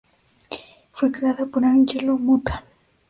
[0.93, 2.63] Fue creada por Angelo Motta.